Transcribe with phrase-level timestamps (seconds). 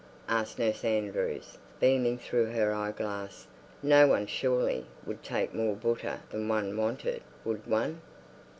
[0.27, 3.45] asked Nurse Andrews, beaming through her eyeglasses.
[3.83, 8.01] "No one, surely, would take more buttah than one wanted—would one?"